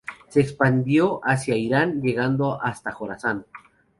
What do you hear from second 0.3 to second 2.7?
expandió hacia Irán llegando